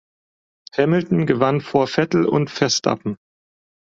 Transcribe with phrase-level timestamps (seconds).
[0.75, 3.17] Hamilton gewann vor Vettel und Verstappen.